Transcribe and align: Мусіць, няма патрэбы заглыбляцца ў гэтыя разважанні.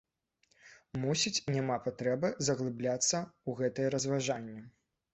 Мусіць, 1.01 1.33
няма 1.57 1.77
патрэбы 1.85 2.33
заглыбляцца 2.49 3.15
ў 3.19 3.49
гэтыя 3.63 3.87
разважанні. 3.99 4.61